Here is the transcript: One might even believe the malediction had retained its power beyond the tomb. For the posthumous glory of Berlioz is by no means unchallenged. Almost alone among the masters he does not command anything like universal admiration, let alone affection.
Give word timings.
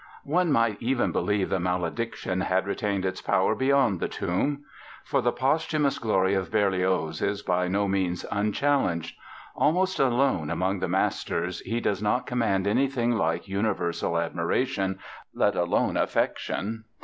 One 0.25 0.51
might 0.51 0.81
even 0.81 1.11
believe 1.11 1.49
the 1.51 1.59
malediction 1.59 2.41
had 2.41 2.65
retained 2.65 3.05
its 3.05 3.21
power 3.21 3.53
beyond 3.53 3.99
the 3.99 4.07
tomb. 4.07 4.65
For 5.03 5.21
the 5.21 5.31
posthumous 5.31 5.99
glory 5.99 6.33
of 6.33 6.49
Berlioz 6.49 7.21
is 7.21 7.43
by 7.43 7.67
no 7.67 7.87
means 7.87 8.25
unchallenged. 8.31 9.15
Almost 9.55 9.99
alone 9.99 10.49
among 10.49 10.79
the 10.79 10.89
masters 10.89 11.59
he 11.59 11.79
does 11.79 12.01
not 12.01 12.25
command 12.25 12.65
anything 12.65 13.11
like 13.11 13.47
universal 13.47 14.17
admiration, 14.17 14.97
let 15.35 15.55
alone 15.55 15.95
affection. 15.97 16.85